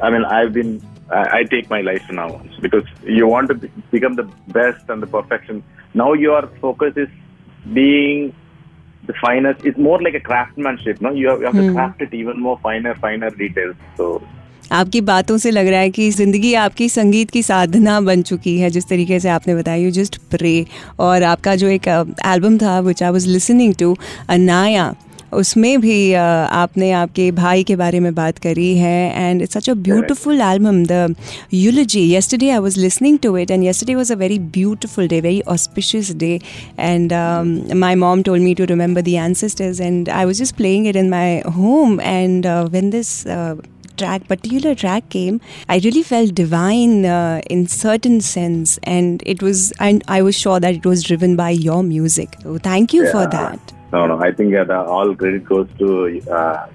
I 0.02 0.10
mean, 0.10 0.26
I've 0.26 0.54
been. 0.54 0.82
I, 1.12 1.40
I 1.40 1.44
take 1.44 1.70
my 1.70 1.82
life 1.82 2.04
now 2.10 2.42
because 2.62 2.86
you 3.04 3.28
want 3.28 3.50
to 3.50 3.56
be, 3.56 3.68
become 3.92 4.16
the 4.16 4.30
best 4.48 4.90
and 4.90 5.02
the 5.02 5.08
perfection. 5.08 5.64
Now 5.94 6.14
your 6.14 6.48
focus 6.62 6.94
is 6.96 7.10
being 7.74 8.36
the 9.06 9.14
finest. 9.14 9.66
It's 9.66 9.78
more 9.78 10.02
like 10.02 10.14
a 10.14 10.20
craftsmanship. 10.20 11.02
No, 11.02 11.12
you 11.12 11.30
have, 11.30 11.40
you 11.40 11.46
have 11.46 11.56
hmm. 11.56 11.68
to 11.68 11.74
craft 11.74 12.02
it 12.02 12.14
even 12.14 12.40
more 12.40 12.60
finer, 12.60 12.96
finer 12.96 13.30
details. 13.30 13.76
So 13.96 14.22
आपकी 14.72 15.02
बातों 15.04 15.38
से 15.38 15.52
लग 15.52 15.68
रहा 15.68 15.80
है 15.80 15.90
कि 15.90 16.10
ज़िंदगी 16.12 16.54
आपकी 16.58 16.90
संगीत 16.90 17.32
की 17.32 17.44
साधना 17.44 18.00
बन 18.02 18.22
चुकी 18.24 18.58
है 18.58 18.70
जिस 18.70 18.88
तरीके 18.88 19.20
से 19.20 19.30
आपने 19.30 19.56
बताया 19.56 19.78
यू 19.78 19.92
जस्ट 19.94 20.18
प्रे 20.32 20.66
और 21.00 21.24
आपका 21.26 21.56
जो 21.56 21.68
एक 21.70 21.88
एल्बम 21.88 22.58
था 22.58 22.80
which 22.82 23.04
I 23.04 23.12
was 23.12 23.28
listening 23.28 23.76
to 23.76 23.96
Anaya 24.30 24.94
उसमें 25.34 25.80
भी 25.82 26.14
आपने 26.14 26.92
आपके 26.92 27.30
भाई 27.34 27.64
के 27.64 27.76
बारे 27.76 28.00
में 28.00 28.14
बात 28.16 28.38
करी 28.40 28.76
है 28.78 29.22
and 29.22 29.42
it's 29.42 29.54
such 29.54 29.70
a 29.70 29.74
beautiful 29.80 30.42
album 30.42 30.84
the 30.86 31.16
eulogy 31.54 32.04
yesterday 32.14 32.50
I 32.50 32.60
was 32.60 32.78
listening 32.78 33.18
to 33.24 33.36
it 33.38 33.52
and 33.52 33.64
yesterday 33.64 33.96
was 33.96 34.12
a 34.12 34.16
very 34.16 34.40
beautiful 34.52 35.08
day 35.08 35.22
very 35.22 35.42
auspicious 35.48 36.12
day 36.16 36.34
and 36.80 37.14
my 37.76 37.96
mom 37.98 38.22
told 38.22 38.44
me 38.44 38.54
to 38.56 38.66
remember 38.66 39.02
the 39.02 39.08
ancestors 39.08 39.82
and 39.82 40.10
I 40.10 40.26
was 40.26 40.42
just 40.42 40.56
playing 40.58 40.88
it 40.88 40.96
in 40.96 41.10
my 41.10 41.42
home 41.58 42.00
and 42.02 42.48
when 42.48 42.90
this 42.90 43.26
track, 43.97 44.27
particular 44.29 44.75
track 44.75 45.09
came, 45.11 45.41
I 45.69 45.79
really 45.85 46.03
felt 46.03 46.35
divine 46.35 47.05
uh, 47.05 47.41
in 47.49 47.67
certain 47.67 48.21
sense, 48.21 48.79
and 48.85 49.23
it 49.27 49.43
was, 49.43 49.73
and 49.81 50.03
I 50.09 50.23
was 50.23 50.39
sure 50.39 50.61
that 50.61 50.75
it 50.75 50.87
was 50.87 51.03
driven 51.03 51.37
by 51.37 51.51
your 51.51 51.83
music. 51.83 52.37
So 52.43 52.59
thank 52.59 52.93
you 52.93 53.05
yeah. 53.05 53.13
for 53.13 53.27
that. 53.27 53.73
No, 53.93 54.07
no, 54.07 54.19
I 54.23 54.33
think 54.33 54.53
that 54.53 54.71
all 54.71 55.15
credit 55.15 55.45
goes 55.45 55.69
to 55.79 56.21
uh, 56.31 56.67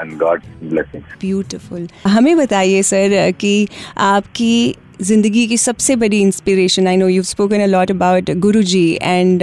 and 0.00 0.18
God's 0.18 0.46
blessings. 0.62 1.04
Beautiful. 1.18 1.86
हमें 2.06 2.36
बताइए 2.36 2.82
sir 2.82 3.30
कि 3.40 3.68
आपकी 3.98 4.76
ज़िंदगी 5.01 5.45
की 5.47 5.57
सबसे 5.57 5.95
बड़ी 5.95 6.19
inspiration 6.21 6.87
I 6.87 6.97
know 6.97 7.07
you 7.07 7.23
spoken 7.23 7.61
a 7.61 7.65
lot 7.65 7.91
about 7.91 8.29
guru 8.39 8.61
ji 8.63 8.83
and 9.01 9.41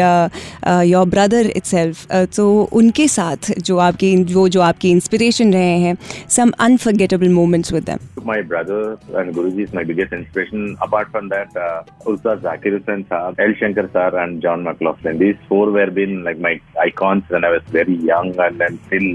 your 0.87 1.07
brother 1.09 1.47
itself 1.65 2.07
तो 2.37 2.47
उनके 2.73 3.07
साथ 3.09 3.51
जो 3.61 3.77
आपके, 3.79 4.15
वो 4.35 4.49
जो 4.49 4.61
आपके 4.61 4.91
इंस्पिरेशन 4.91 5.53
रहे 5.53 5.79
हैं 5.79 5.97
some 6.31 6.53
unforgettable 6.61 7.29
moments 7.31 7.73
with 7.73 7.85
them 7.85 8.27
my 8.27 8.43
brother 8.45 9.21
and 9.21 9.33
guru 9.35 9.51
ji 9.51 9.63
is 9.63 9.75
my 9.75 9.85
biggest 9.85 10.15
inspiration 10.15 10.77
apart 10.83 11.09
from 11.11 11.29
that 11.29 11.59
Ustad 12.07 12.43
Zakir 12.43 12.73
Hussain 12.73 13.03
Sahab 13.03 13.41
L 13.41 13.53
Shankar 13.61 13.87
sir 13.97 14.21
and 14.23 14.41
John 14.43 14.61
McLaughlin 14.63 15.19
this 15.19 15.37
four 15.49 15.71
were 15.71 15.91
been 15.99 16.23
like 16.25 16.41
my 16.43 16.61
icons 16.81 17.33
and 17.33 17.45
I 17.45 17.51
was 17.53 17.77
very 17.77 17.99
young 18.11 18.41
and 18.41 18.59
then 18.59 18.77
still 18.77 19.09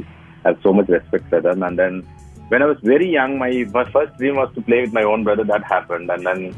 have 0.45 0.55
so 0.63 0.73
much 0.73 0.91
respect 0.91 1.29
for 1.31 1.41
them 1.41 1.65
and 1.65 1.79
then 1.79 2.03
when 2.49 2.61
I 2.61 2.65
was 2.65 2.77
very 2.81 3.09
young, 3.09 3.37
my 3.37 3.65
first 3.91 4.17
dream 4.17 4.35
was 4.35 4.53
to 4.55 4.61
play 4.61 4.81
with 4.81 4.93
my 4.93 5.03
own 5.03 5.23
brother. 5.23 5.43
That 5.43 5.63
happened, 5.63 6.09
and 6.09 6.25
then 6.25 6.55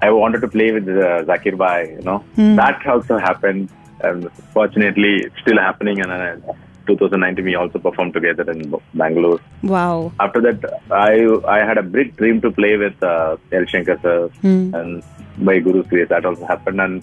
I 0.00 0.10
wanted 0.10 0.40
to 0.42 0.48
play 0.48 0.72
with 0.72 0.88
uh, 0.88 1.24
Zakir 1.30 1.56
Bhai. 1.56 1.90
You 1.98 2.02
know, 2.02 2.24
that 2.56 2.86
also 2.86 3.18
happened. 3.18 3.68
And 4.00 4.30
fortunately, 4.52 5.12
it's 5.26 5.38
still 5.40 5.58
happening. 5.58 6.00
And 6.00 6.10
uh, 6.12 6.52
2019, 6.86 7.44
we 7.44 7.54
also 7.56 7.78
performed 7.78 8.14
together 8.14 8.50
in 8.50 8.74
Bangalore. 8.94 9.40
Wow! 9.62 10.12
After 10.20 10.40
that, 10.40 10.82
I 10.90 11.14
I 11.56 11.64
had 11.64 11.78
a 11.78 11.82
big 11.82 12.16
dream 12.16 12.40
to 12.42 12.50
play 12.50 12.76
with 12.76 13.02
uh, 13.02 13.36
L. 13.52 13.64
Shankar 13.66 13.98
sir 14.02 14.30
and 14.74 15.02
by 15.38 15.58
Guru's 15.60 15.86
grace 15.88 16.08
that 16.08 16.24
also 16.24 16.46
happened. 16.46 16.80
And 16.80 17.02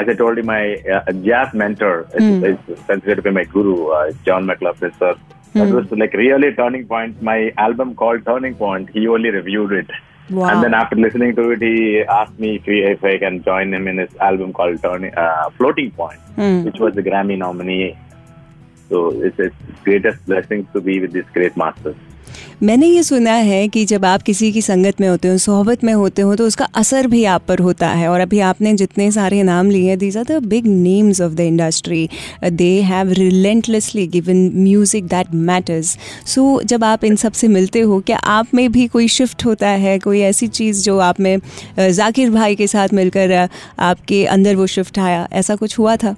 as 0.00 0.08
I 0.08 0.14
told 0.14 0.36
you, 0.36 0.42
my 0.44 0.76
uh, 0.94 1.12
jazz 1.12 1.52
mentor 1.54 2.08
is, 2.14 2.58
is 2.68 2.78
considered 2.86 3.16
to 3.16 3.22
be 3.22 3.30
my 3.30 3.44
guru, 3.44 3.88
uh, 3.88 4.12
John 4.24 4.46
McLaughlin 4.46 4.92
sir. 4.98 5.14
That 5.54 5.70
was 5.70 5.90
like 5.90 6.12
really 6.12 6.48
a 6.48 6.54
turning 6.54 6.86
point. 6.86 7.20
My 7.20 7.52
album 7.58 7.94
called 7.94 8.24
Turning 8.24 8.54
Point. 8.54 8.90
He 8.90 9.08
only 9.08 9.30
reviewed 9.30 9.72
it. 9.72 9.90
Wow. 10.30 10.48
And 10.48 10.62
then 10.62 10.74
after 10.74 10.94
listening 10.94 11.34
to 11.36 11.50
it, 11.50 11.60
he 11.60 12.02
asked 12.02 12.38
me 12.38 12.56
if, 12.56 12.64
he, 12.64 12.82
if 12.82 13.02
I 13.02 13.18
can 13.18 13.42
join 13.42 13.74
him 13.74 13.88
in 13.88 13.98
his 13.98 14.14
album 14.16 14.52
called 14.52 14.80
Turning, 14.80 15.12
uh, 15.14 15.50
Floating 15.56 15.90
Point, 15.90 16.20
which 16.64 16.78
was 16.78 16.94
the 16.94 17.02
Grammy 17.02 17.36
nominee. 17.36 17.98
So 18.88 19.10
it's 19.22 19.38
it's 19.38 19.54
greatest 19.82 20.24
blessings 20.26 20.66
to 20.72 20.80
be 20.80 21.00
with 21.00 21.12
these 21.12 21.24
great 21.32 21.56
masters. 21.56 21.96
मैंने 22.62 22.86
ये 22.86 23.02
सुना 23.02 23.32
है 23.32 23.68
कि 23.68 23.84
जब 23.84 24.04
आप 24.04 24.22
किसी 24.22 24.50
की 24.52 24.62
संगत 24.62 25.00
में 25.00 25.08
होते 25.08 25.28
हो 25.28 25.36
सोहबत 25.38 25.84
में 25.84 25.92
होते 25.94 26.22
हो 26.22 26.34
तो 26.36 26.46
उसका 26.46 26.64
असर 26.74 27.06
भी 27.06 27.24
आप 27.24 27.44
पर 27.48 27.58
होता 27.58 27.88
है। 27.88 28.08
और 28.08 28.20
अभी 28.20 28.40
आपने 28.40 28.72
जितने 28.72 29.10
सारे 29.10 29.42
नाम 29.42 29.70
लिए 29.70 29.96
these 29.96 30.16
are 30.16 30.24
the 30.24 30.42
big 30.44 30.66
names 30.66 31.20
of 31.20 31.32
the 31.32 31.40
industry 31.40 32.08
they 32.44 32.70
have 32.82 33.12
relentlessly 33.12 34.06
given 34.06 34.50
music 34.54 35.04
that 35.04 35.26
matters 35.34 35.96
so 36.26 36.62
जब 36.62 36.84
आप 36.84 37.04
इन 37.04 37.16
सबसे 37.16 37.48
मिलते 37.48 37.80
हो 37.80 38.00
क्या 38.00 38.18
आप 38.18 38.54
में 38.54 38.70
भी 38.72 38.86
कोई 38.86 39.08
शिफ्ट 39.08 39.44
होता 39.44 39.68
है? 39.68 39.98
कोई 39.98 40.20
ऐसी 40.20 40.46
चीज़ 40.46 40.84
जो 40.84 40.98
आप 40.98 41.20
में 41.20 41.36
जाकिर 41.78 42.30
भाई 42.30 42.54
के 42.54 42.66
साथ 42.66 42.88
मिलकर 42.94 43.48
आपके 43.78 44.24
अंदर 44.26 44.56
वो 44.56 44.66
शिफ्ट 44.66 44.98
आया? 44.98 45.28
ऐसा 45.32 45.56
कुछ 45.56 45.78
हुआ 45.78 45.96
था. 45.96 46.16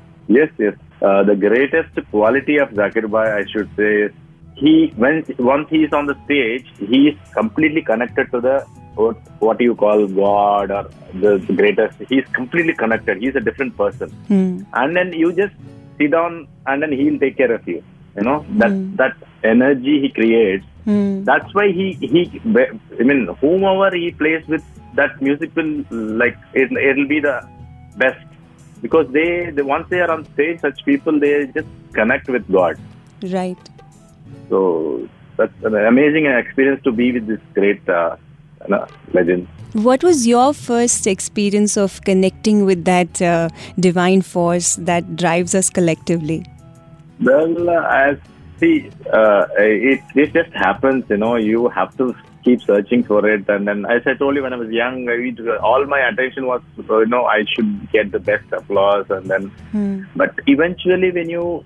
Uh, 1.02 1.22
the 1.28 1.34
greatest 1.34 1.96
quality 2.10 2.56
of 2.62 2.68
Zakir 2.74 3.08
Bhai, 3.12 3.22
I 3.36 3.40
should 3.52 3.70
say, 3.78 3.86
is 4.02 4.12
he 4.54 4.92
when 4.96 5.24
once 5.38 5.68
he 5.70 5.84
is 5.84 5.92
on 5.92 6.06
the 6.06 6.16
stage, 6.24 6.66
he 6.78 7.08
is 7.08 7.18
completely 7.32 7.82
connected 7.82 8.30
to 8.32 8.40
the 8.40 8.66
what, 8.94 9.16
what 9.40 9.60
you 9.60 9.74
call 9.74 10.06
God 10.06 10.70
or 10.70 10.90
the, 11.14 11.38
the 11.38 11.54
greatest. 11.54 11.98
He's 12.08 12.26
completely 12.32 12.74
connected. 12.74 13.18
He's 13.22 13.36
a 13.36 13.40
different 13.40 13.76
person. 13.76 14.10
Mm. 14.28 14.66
And 14.74 14.96
then 14.96 15.12
you 15.12 15.32
just 15.32 15.54
sit 15.98 16.10
down, 16.10 16.48
and 16.66 16.82
then 16.82 16.92
he'll 16.92 17.18
take 17.18 17.36
care 17.36 17.52
of 17.52 17.66
you. 17.66 17.82
You 18.16 18.24
know 18.24 18.44
that 18.58 18.70
mm. 18.70 18.96
that 18.96 19.16
energy 19.42 20.00
he 20.02 20.08
creates. 20.10 20.66
Mm. 20.86 21.24
That's 21.24 21.54
why 21.54 21.68
he 21.72 21.94
he. 21.94 22.40
I 23.00 23.02
mean, 23.02 23.28
whomever 23.40 23.96
he 23.96 24.10
plays 24.10 24.46
with, 24.46 24.64
that 24.94 25.20
music 25.22 25.56
will 25.56 25.84
like 25.90 26.36
it. 26.52 26.70
It'll 26.72 27.08
be 27.08 27.20
the 27.20 27.48
best 27.96 28.26
because 28.82 29.06
they, 29.12 29.50
they 29.50 29.62
once 29.62 29.88
they 29.88 30.00
are 30.00 30.10
on 30.10 30.24
stage, 30.34 30.60
such 30.60 30.84
people 30.84 31.18
they 31.18 31.46
just 31.46 31.68
connect 31.94 32.28
with 32.28 32.50
God. 32.50 32.78
Right. 33.22 33.56
So 34.48 35.08
that's 35.36 35.52
an 35.62 35.74
amazing 35.74 36.26
experience 36.26 36.82
to 36.84 36.92
be 36.92 37.12
with 37.12 37.26
this 37.26 37.40
great 37.54 37.86
uh, 37.88 38.16
legend. 39.12 39.48
What 39.72 40.04
was 40.04 40.26
your 40.26 40.52
first 40.52 41.06
experience 41.06 41.76
of 41.78 42.02
connecting 42.02 42.64
with 42.66 42.84
that 42.84 43.22
uh, 43.22 43.48
divine 43.80 44.22
force 44.22 44.76
that 44.76 45.16
drives 45.16 45.54
us 45.54 45.70
collectively? 45.70 46.44
Well, 47.20 47.70
uh, 47.70 47.82
as 47.88 48.18
see, 48.60 48.90
uh, 49.12 49.46
it 49.58 50.00
it 50.14 50.32
just 50.34 50.52
happens. 50.52 51.04
You 51.08 51.16
know, 51.16 51.36
you 51.36 51.68
have 51.70 51.96
to 51.96 52.14
keep 52.44 52.60
searching 52.62 53.02
for 53.04 53.26
it. 53.28 53.48
And 53.48 53.66
then, 53.66 53.86
as 53.86 54.02
I 54.06 54.14
told 54.14 54.36
you, 54.36 54.42
when 54.42 54.52
I 54.52 54.56
was 54.56 54.70
young, 54.70 55.08
I, 55.08 55.56
all 55.58 55.86
my 55.86 56.00
attention 56.00 56.46
was, 56.46 56.60
you 56.76 57.06
know, 57.06 57.24
I 57.24 57.44
should 57.54 57.90
get 57.92 58.12
the 58.12 58.18
best 58.18 58.52
applause. 58.52 59.06
And 59.08 59.30
then, 59.30 60.08
but 60.16 60.34
eventually, 60.46 61.10
when 61.12 61.30
you 61.30 61.64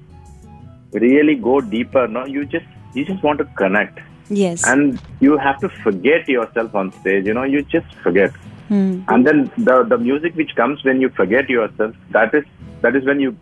really 0.93 1.35
go 1.35 1.61
deeper. 1.61 2.07
No, 2.09 2.25
you 2.26 2.45
just 2.45 2.66
you 2.95 3.05
just 3.05 3.23
want 3.23 3.38
to 3.38 3.45
connect. 3.57 4.00
Yes. 4.28 4.66
And 4.66 5.00
you 5.21 5.37
have 5.38 5.59
to 5.61 5.69
forget 5.69 6.28
yourself 6.28 6.75
on 6.75 6.93
stage. 7.00 7.26
You 7.26 7.35
know, 7.35 7.45
you 7.45 7.62
just 7.62 7.95
forget. 7.97 8.33
Hmm. 8.69 9.02
And 9.09 9.26
then 9.26 9.50
the 9.57 9.85
the 9.85 9.99
music 9.99 10.35
which 10.35 10.55
comes 10.57 10.83
when 10.85 11.00
you 11.00 11.09
forget 11.11 11.49
yourself, 11.49 11.95
that 12.11 12.35
is 12.35 12.45
that 12.83 12.97
is 12.97 13.05
when 13.05 13.21
you 13.21 13.37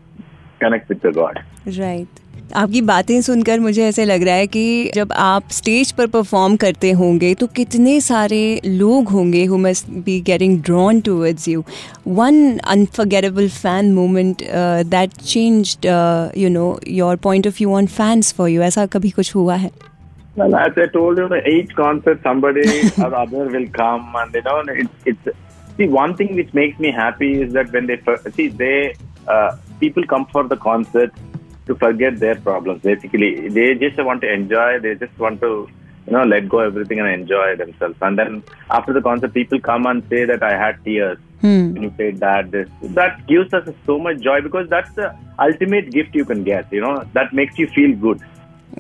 connect 0.61 0.89
with 0.89 1.01
the 1.01 1.13
God. 1.13 1.43
Right. 1.67 2.09
आपकी 2.53 2.81
बातें 2.89 3.21
सुनकर 3.23 3.61
मुझे 3.61 3.85
ऐसे 3.85 4.05
लग 4.05 4.23
रहा 4.23 4.35
है 4.35 4.47
कि 4.47 4.91
जब 4.95 5.13
आप 5.13 5.49
स्टेज 5.53 5.93
पर 5.93 6.07
परफॉर्म 6.07 6.57
करते 6.65 6.91
होंगे 6.93 7.35
तो 7.35 7.47
कितने 7.57 8.01
सारे 8.01 8.61
लोग 8.67 9.09
होंगे 9.09 9.45
who 9.45 9.59
must 9.59 9.89
be 10.05 10.21
getting 10.27 10.61
drawn 10.63 11.01
towards 11.01 11.49
you 11.49 11.65
one 12.09 12.59
unforgettable 12.59 13.49
fan 13.49 13.93
moment 13.95 14.43
that 14.91 15.17
changed 15.23 15.87
you 16.39 16.51
know 16.51 16.79
your 16.89 17.17
point 17.25 17.47
of 17.47 17.55
view 17.59 17.75
on 17.77 17.87
fans 17.97 18.33
for 18.39 18.49
you 18.51 18.63
ऐसा 18.63 18.87
कभी 18.97 19.11
कुछ 19.11 19.35
हुआ 19.35 19.57
है 19.57 19.71
well 20.39 20.55
as 20.59 20.79
i 20.83 20.85
told 20.95 21.19
you 21.21 21.27
each 21.51 21.73
concert 21.81 22.25
somebody 22.27 22.63
or 23.05 23.11
other 23.19 23.43
will 23.51 23.67
come 23.77 24.17
and 24.23 24.39
you 24.39 24.41
know 24.47 24.55
it's 24.75 25.11
it's 25.13 25.29
see 25.77 25.87
one 25.89 26.15
thing 26.21 26.33
which 26.39 26.51
makes 26.61 26.81
me 26.85 26.91
happy 26.97 27.29
is 27.43 27.53
that 27.53 27.77
when 27.77 27.87
they 27.91 27.99
see 28.39 28.47
they 28.63 28.79
uh, 29.27 29.51
people 29.81 30.09
come 30.15 30.27
for 30.33 30.43
the 30.49 30.59
concert 30.65 31.23
to 31.67 31.75
forget 31.75 32.19
their 32.19 32.37
problems 32.37 32.83
basically. 32.83 33.49
They 33.49 33.75
just 33.75 34.03
want 34.03 34.21
to 34.23 34.33
enjoy 34.33 34.81
they 34.81 34.95
just 34.95 35.19
want 35.19 35.41
to 35.41 35.69
you 36.07 36.13
know 36.13 36.25
let 36.25 36.49
go 36.49 36.59
everything 36.61 37.01
and 37.01 37.09
enjoy 37.09 37.57
themselves. 37.57 37.97
And 38.03 38.19
then 38.19 38.43
after 38.71 38.93
the 38.93 39.03
concert 39.03 39.33
people 39.35 39.61
come 39.61 39.87
and 39.87 40.03
say 40.09 40.25
that 40.25 40.43
i 40.43 40.57
had 40.57 40.83
tears. 40.85 41.19
Hmm. 41.41 41.75
When 41.75 41.83
you 41.83 41.91
played 41.91 42.21
that 42.21 42.51
this? 42.51 42.69
That 42.83 43.27
gives 43.27 43.53
us 43.53 43.69
so 43.85 43.99
much 43.99 44.21
joy 44.21 44.41
because 44.41 44.69
that's 44.69 44.93
the 44.95 45.15
ultimate 45.39 45.91
gift 45.91 46.15
you 46.15 46.25
can 46.25 46.43
get 46.43 46.73
you 46.73 46.81
know? 46.81 47.05
That 47.13 47.33
makes 47.33 47.59
you 47.59 47.67
feel 47.69 47.95
good 47.97 48.23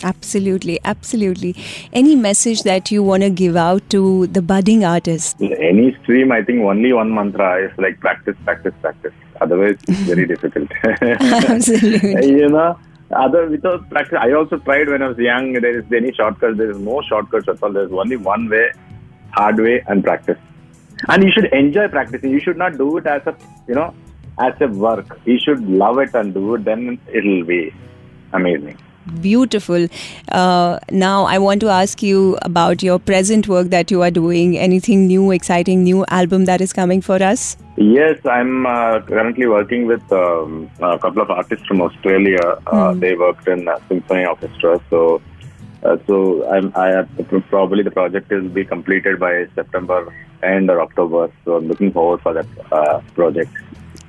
Absolutely, 0.02 0.80
absolutely. 0.84 1.54
Any 1.92 2.16
message 2.16 2.62
that 2.62 2.90
you 2.90 3.02
want 3.02 3.22
to 3.22 3.30
give 3.30 3.56
out 3.56 3.88
to 3.90 4.26
the 4.28 4.42
budding 4.42 4.84
artists? 4.84 5.40
Any 5.40 5.96
stream, 6.02 6.32
I 6.32 6.42
think 6.42 6.62
only 6.62 6.92
one 6.92 7.14
mantra 7.14 7.66
is 7.66 7.78
like 7.78 8.00
practice, 8.00 8.36
practice, 8.44 8.74
practice. 8.80 9.12
Otherwise, 9.40 9.78
it's 9.88 10.00
very 10.00 10.26
difficult. 10.34 10.70
Absolutely. 10.84 12.26
you 12.40 12.48
know, 12.48 12.78
other 13.10 13.48
without 13.48 13.88
practice. 13.90 14.18
I 14.20 14.32
also 14.32 14.58
tried 14.58 14.88
when 14.88 15.02
I 15.02 15.08
was 15.08 15.18
young. 15.18 15.52
There 15.52 15.78
is 15.78 15.84
any 15.92 16.12
shortcut. 16.12 16.56
There 16.56 16.70
is 16.70 16.78
no 16.78 17.02
shortcuts 17.02 17.48
at 17.48 17.62
all. 17.62 17.72
There 17.72 17.84
is 17.84 17.92
only 17.92 18.16
one 18.16 18.48
way, 18.48 18.72
hard 19.32 19.58
way, 19.58 19.82
and 19.86 20.02
practice. 20.02 20.38
And 21.08 21.22
you 21.22 21.30
should 21.30 21.52
enjoy 21.52 21.88
practicing. 21.88 22.30
You 22.30 22.40
should 22.40 22.56
not 22.56 22.78
do 22.78 22.96
it 22.98 23.06
as 23.06 23.22
a 23.26 23.36
you 23.68 23.74
know 23.74 23.94
as 24.38 24.54
a 24.60 24.68
work. 24.68 25.18
You 25.24 25.38
should 25.38 25.62
love 25.68 25.98
it 25.98 26.14
and 26.14 26.32
do 26.34 26.54
it. 26.54 26.64
Then 26.64 26.98
it'll 27.12 27.44
be 27.44 27.72
amazing. 28.32 28.78
Beautiful. 29.20 29.88
Uh, 30.32 30.78
now, 30.90 31.24
I 31.24 31.38
want 31.38 31.60
to 31.60 31.68
ask 31.68 32.02
you 32.02 32.38
about 32.42 32.82
your 32.82 32.98
present 32.98 33.48
work 33.48 33.68
that 33.68 33.90
you 33.90 34.02
are 34.02 34.10
doing. 34.10 34.56
Anything 34.56 35.06
new, 35.06 35.30
exciting, 35.30 35.82
new 35.82 36.04
album 36.08 36.46
that 36.46 36.60
is 36.60 36.72
coming 36.72 37.02
for 37.02 37.22
us? 37.22 37.56
Yes, 37.76 38.18
I'm 38.24 38.66
uh, 38.66 39.00
currently 39.02 39.46
working 39.46 39.86
with 39.86 40.12
um, 40.12 40.70
a 40.80 40.98
couple 40.98 41.20
of 41.20 41.30
artists 41.30 41.66
from 41.66 41.82
Australia. 41.82 42.40
Uh, 42.66 42.94
They 42.94 43.14
worked 43.14 43.48
in 43.48 43.68
uh, 43.68 43.78
symphony 43.88 44.24
orchestra, 44.24 44.80
so 44.88 45.20
uh, 45.82 45.98
so 46.06 46.48
I'm 46.48 46.72
I 46.74 47.02
probably 47.50 47.82
the 47.82 47.90
project 47.90 48.30
will 48.30 48.48
be 48.48 48.64
completed 48.64 49.20
by 49.20 49.46
September 49.54 50.14
end 50.42 50.70
or 50.70 50.80
October. 50.80 51.30
So 51.44 51.56
I'm 51.56 51.68
looking 51.68 51.92
forward 51.92 52.22
for 52.22 52.32
that 52.32 52.46
uh, 52.72 53.00
project. 53.14 53.52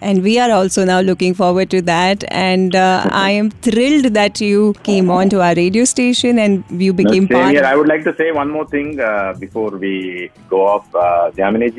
And 0.08 0.22
we 0.22 0.38
are 0.40 0.52
also 0.52 0.86
now 0.86 1.00
looking 1.02 1.34
forward 1.34 1.72
to 1.72 1.82
that. 1.82 2.24
And 2.28 2.76
uh, 2.76 3.08
I 3.12 3.32
am 3.32 3.50
thrilled 3.68 4.14
that 4.18 4.40
you 4.40 4.74
came 4.84 5.10
on 5.10 5.30
to 5.30 5.42
our 5.42 5.56
radio 5.56 5.86
station 5.86 6.38
and 6.38 6.64
you 6.70 6.94
became 6.94 7.24
Same 7.24 7.38
part. 7.38 7.54
here. 7.54 7.64
I 7.66 7.76
would 7.76 7.88
like 7.88 8.04
to 8.04 8.16
say 8.16 8.32
one 8.32 8.52
more 8.52 8.68
thing 8.68 9.00
uh, 9.00 9.34
before 9.40 9.72
we 9.72 10.30
go 10.48 10.68
off. 10.68 10.94
Uh, 10.94 11.32
Jamini 11.32 11.70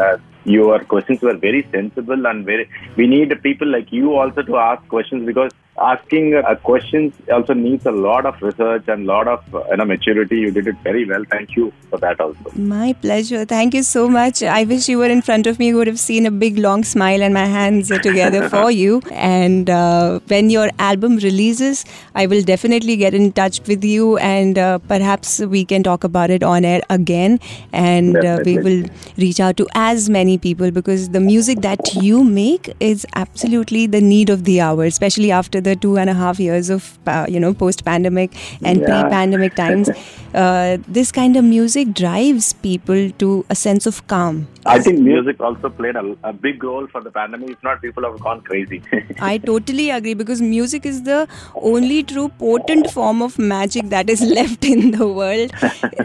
uh, 0.00 0.16
your 0.44 0.78
questions 0.94 1.20
were 1.20 1.36
very 1.36 1.66
sensible 1.72 2.26
and 2.26 2.46
very. 2.46 2.70
We 2.96 3.06
need 3.06 3.36
people 3.42 3.68
like 3.68 3.92
you 3.92 4.16
also 4.16 4.42
to 4.42 4.56
ask 4.56 4.88
questions 4.88 5.26
because 5.26 5.52
asking 5.78 6.34
uh, 6.34 6.54
questions 6.56 7.12
also 7.32 7.52
needs 7.52 7.84
a 7.86 7.90
lot 7.90 8.26
of 8.26 8.40
research 8.40 8.84
and 8.88 9.02
a 9.02 9.06
lot 9.06 9.26
of 9.26 9.54
uh, 9.54 9.64
you 9.70 9.76
know 9.76 9.84
maturity. 9.84 10.38
You 10.38 10.50
did 10.50 10.68
it 10.68 10.76
very 10.82 11.04
well. 11.04 11.24
Thank 11.30 11.56
you 11.56 11.72
for 11.90 11.98
that 11.98 12.20
also. 12.20 12.52
My 12.54 12.92
pleasure. 12.92 13.44
Thank 13.44 13.74
you 13.74 13.82
so 13.82 14.08
much. 14.08 14.42
I 14.42 14.64
wish 14.64 14.88
you 14.88 14.98
were 14.98 15.12
in 15.16 15.22
front 15.22 15.46
of 15.46 15.58
me. 15.58 15.68
You 15.68 15.76
would 15.76 15.86
have 15.86 15.98
seen 15.98 16.26
a 16.26 16.30
big 16.30 16.58
long 16.58 16.84
smile 16.84 17.22
and 17.22 17.34
my 17.34 17.46
hands 17.46 17.90
are 17.90 17.98
together 17.98 18.48
for 18.54 18.70
you. 18.70 19.02
And 19.10 19.68
uh, 19.68 20.20
when 20.28 20.50
your 20.50 20.70
album 20.78 21.16
releases, 21.16 21.84
I 22.14 22.26
will 22.26 22.42
definitely 22.42 22.96
get 22.96 23.14
in 23.14 23.32
touch 23.32 23.60
with 23.66 23.84
you 23.84 24.16
and 24.18 24.58
uh, 24.58 24.78
perhaps 24.78 25.40
we 25.40 25.64
can 25.64 25.82
talk 25.82 26.04
about 26.04 26.30
it 26.30 26.42
on 26.42 26.64
air 26.64 26.82
again. 26.90 27.40
And 27.72 28.16
uh, 28.16 28.38
we 28.44 28.58
will 28.58 28.84
reach 29.16 29.40
out 29.40 29.56
to 29.56 29.66
as 29.74 30.08
many 30.08 30.38
people 30.38 30.70
because 30.70 31.10
the 31.10 31.20
music 31.20 31.60
that 31.62 31.94
you 31.94 32.22
make 32.22 32.72
is 32.80 33.06
absolutely 33.14 33.86
the 33.86 34.00
need 34.00 34.30
of 34.30 34.44
the 34.44 34.60
hour, 34.60 34.84
especially 34.84 35.30
after 35.32 35.60
the 35.64 35.74
two 35.76 35.96
and 35.98 36.10
a 36.10 36.14
half 36.14 36.38
years 36.40 36.70
of 36.70 36.98
uh, 37.06 37.26
you 37.28 37.40
know 37.40 37.52
post 37.54 37.84
pandemic 37.84 38.32
and 38.62 38.80
Yeah. 38.80 39.02
pre 39.02 39.10
pandemic 39.10 39.54
times. 39.62 39.90
uh, 40.34 40.78
this 40.88 41.12
kind 41.12 41.36
of 41.36 41.44
music 41.44 41.92
drives 41.94 42.52
people 42.52 43.10
to 43.24 43.44
a 43.50 43.54
sense 43.54 43.86
of 43.86 44.06
calm. 44.06 44.46
I 44.66 44.78
think 44.78 45.00
music 45.00 45.40
also 45.40 45.68
played 45.68 45.94
a, 45.96 46.16
a 46.24 46.32
big 46.32 46.62
role 46.64 46.86
for 46.86 47.02
the 47.02 47.10
pandemic. 47.10 47.50
If 47.50 47.62
not, 47.62 47.82
people 47.82 48.02
have 48.04 48.18
gone 48.20 48.40
crazy. 48.40 48.82
I 49.20 49.38
totally 49.38 49.90
agree 49.90 50.14
because 50.14 50.40
music 50.40 50.86
is 50.86 51.02
the 51.02 51.28
only 51.54 52.02
true 52.02 52.28
potent 52.30 52.90
form 52.90 53.20
of 53.22 53.38
magic 53.38 53.90
that 53.90 54.08
is 54.08 54.22
left 54.38 54.64
in 54.64 54.92
the 54.92 55.06
world. 55.06 55.52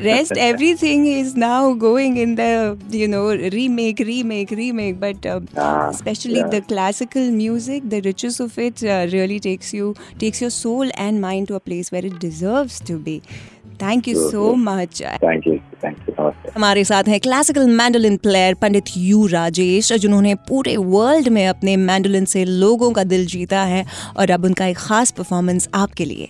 Rest 0.04 0.34
everything 0.38 1.06
is 1.08 1.36
now 1.36 1.74
going 1.74 2.18
in 2.18 2.36
the 2.36 2.78
you 2.90 3.08
know 3.08 3.30
remake, 3.36 4.00
remake, 4.00 4.52
remake. 4.52 5.00
But 5.00 5.26
uh, 5.26 5.40
Ah, 5.56 5.90
especially 5.90 6.40
yeah. 6.40 6.48
the 6.50 6.62
classical 6.62 7.32
music, 7.32 7.84
the 7.90 8.02
riches 8.02 8.40
of 8.40 8.58
it 8.58 8.84
uh, 8.84 9.08
really 9.12 9.40
takes 9.40 9.74
you 9.74 9.96
takes 10.18 10.42
your 10.42 10.50
soul 10.50 10.90
and 10.96 11.22
mind 11.22 11.48
to 11.48 11.56
a 11.56 11.60
place 11.60 11.92
where 11.92 12.06
it 12.06 12.20
deserves 12.20 12.80
to 12.82 12.98
be. 12.98 13.22
Thank 13.80 14.08
you 14.08 14.30
so 14.30 14.54
much 14.56 14.98
sure. 14.98 15.12
much. 15.12 15.22
thank 15.22 15.48
you, 15.48 15.58
thank 15.84 16.08
you. 16.08 16.16
Namaste. 16.16 16.56
हमारे 16.56 16.84
साथ 16.84 17.04
हैं 17.08 17.20
classical 17.20 17.68
mandolin 17.68 18.18
player 18.18 18.54
Pandit 18.54 18.92
U 18.98 19.26
Rajesh 19.28 19.94
जिन्होंने 19.94 20.36
पूरे 20.50 20.76
world 20.78 21.28
में 21.28 21.46
अपने 21.48 21.78
mandolin 21.78 22.26
से 22.26 22.46
लोगों 22.46 22.92
का 22.92 23.04
दिल 23.04 23.26
जीता 23.26 23.62
है 23.64 23.86
और 24.18 24.32
अब 24.32 24.46
उनका 24.46 24.68
एक 24.68 24.78
खास 24.78 25.12
परफॉर्मेंस 25.12 25.70
आपके 25.76 26.06
लिए 26.06 26.30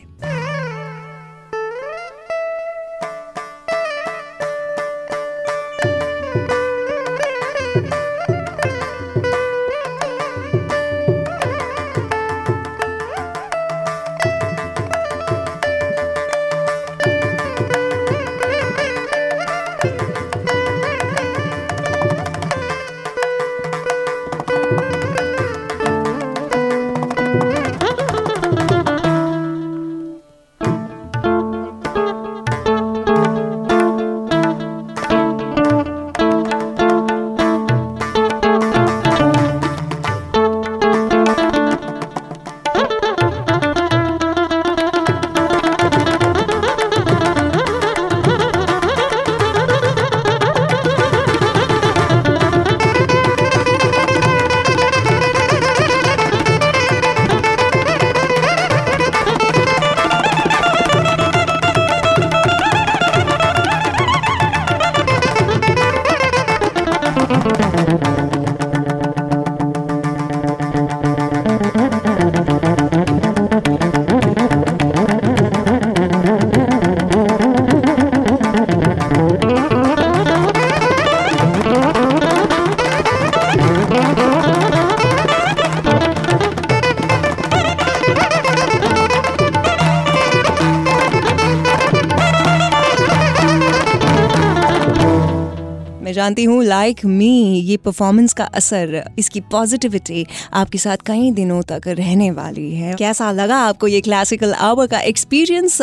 जानती 96.30 96.44
हूँ 96.44 96.64
लाइक 96.64 97.04
मी 97.06 97.60
ये 97.60 97.76
परफॉर्मेंस 97.78 98.34
का 98.34 98.44
असर, 98.56 99.04
इसकी 99.20 99.40
पॉजिटिविटी 99.52 100.26
आपके 100.54 100.78
साथ 100.78 100.98
कई 101.06 101.32
दिनों 101.32 101.62
तक 101.72 101.88
रहने 101.90 102.30
वाली 102.32 102.72
है। 102.72 102.94
कैसा 102.96 103.32
लगा 103.32 103.58
आपको 103.60 103.88
ये 103.88 104.02
क्लासिकल 104.02 104.54
आवर 104.54 104.88
का 104.88 105.00
experience 105.04 105.82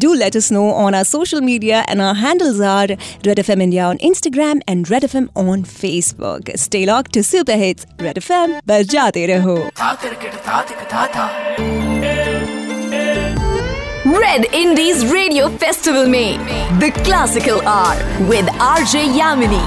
do 0.00 0.12
let 0.14 0.36
us 0.36 0.50
know 0.52 0.62
on 0.72 0.94
our 0.94 1.04
social 1.04 1.40
media 1.40 1.80
and 1.82 2.00
our 2.00 2.14
handles 2.16 2.60
are 2.68 2.96
Red 3.26 3.38
F 3.38 3.50
M 3.52 3.62
India 3.62 3.88
on 3.88 3.98
Instagram 4.02 4.60
and 4.68 4.86
Red 4.90 5.04
F 5.04 5.16
M 5.16 5.28
on 5.38 5.62
Facebook 5.72 6.50
stay 6.56 6.84
lock 6.86 7.08
to 7.14 7.22
super 7.24 7.58
hits 7.64 7.86
Red 8.00 8.16
FM 8.18 8.58
बजाते 8.68 9.26
रहो। 9.26 9.56
Red 14.08 14.46
Indies 14.54 15.04
Radio 15.12 15.50
Festival 15.58 16.06
में 16.08 16.38
The 16.80 16.90
Classical 17.04 17.60
Hour 17.66 17.96
with 18.26 18.46
RJ 18.58 19.12
Yamini. 19.18 19.60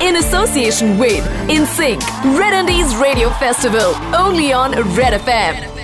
In 0.00 0.16
association 0.16 0.98
with 0.98 1.22
InSync 1.50 2.00
Red 2.38 2.54
Indies 2.54 2.96
Radio 2.96 3.28
Festival 3.38 3.94
only 4.14 4.50
on 4.54 4.72
Red 4.96 5.20
FM. 5.20 5.75